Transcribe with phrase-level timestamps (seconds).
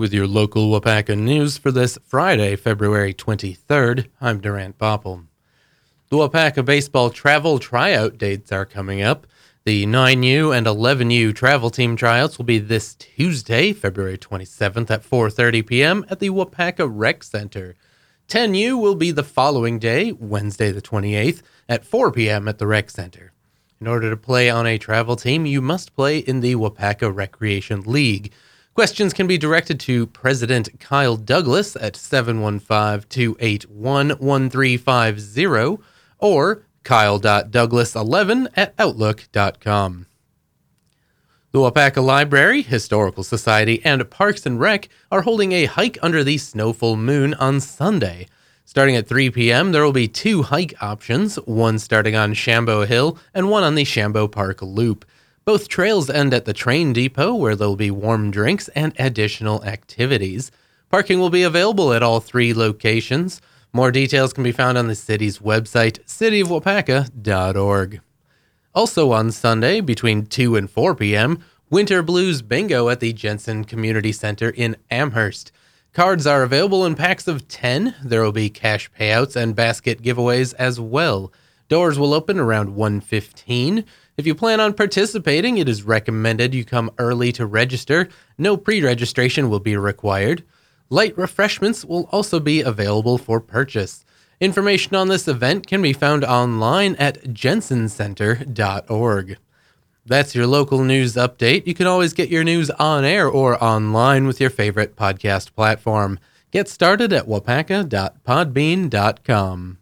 [0.00, 4.06] with your local Waupaca news for this Friday, February 23rd.
[4.18, 5.24] I'm Durant Popple.
[6.08, 9.26] The Waupaca baseball travel tryout dates are coming up.
[9.64, 15.66] The 9U and 11U travel team tryouts will be this Tuesday, February 27th at 4:30
[15.66, 16.06] p.m.
[16.08, 17.76] at the Waupaca Rec Center.
[18.26, 22.48] 10U will be the following day, Wednesday the 28th at 4 p.m.
[22.48, 23.32] at the Rec Center.
[23.78, 27.82] In order to play on a travel team, you must play in the Waupaca Recreation
[27.82, 28.32] League.
[28.74, 35.82] Questions can be directed to President Kyle Douglas at 715 281 1350
[36.18, 40.06] or kyle.douglas11 at outlook.com.
[41.52, 46.38] The Waupaca Library, Historical Society, and Parks and Rec are holding a hike under the
[46.38, 48.28] snowful moon on Sunday.
[48.64, 53.18] Starting at 3 p.m., there will be two hike options, one starting on Shambo Hill
[53.34, 55.04] and one on the Shambo Park Loop.
[55.44, 59.64] Both trails end at the train depot where there will be warm drinks and additional
[59.64, 60.50] activities.
[60.90, 63.40] Parking will be available at all three locations.
[63.72, 68.00] More details can be found on the city's website, cityofwaupaca.org.
[68.74, 74.10] Also on Sunday, between 2 and 4 p.m., Winter Blues Bingo at the Jensen Community
[74.10, 75.52] Center in Amherst.
[75.92, 77.94] Cards are available in packs of 10.
[78.04, 81.32] There will be cash payouts and basket giveaways as well.
[81.70, 83.84] Doors will open around 1:15.
[84.16, 88.08] If you plan on participating, it is recommended you come early to register.
[88.36, 90.42] No pre-registration will be required.
[90.88, 94.04] Light refreshments will also be available for purchase.
[94.40, 99.36] Information on this event can be found online at jensencenter.org.
[100.04, 101.68] That's your local news update.
[101.68, 106.18] You can always get your news on air or online with your favorite podcast platform.
[106.50, 109.79] Get started at waupaca.podbean.com.